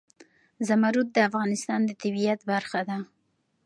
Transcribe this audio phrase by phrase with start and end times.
[0.67, 2.97] زمرد د افغانستان د طبیعت برخه ده.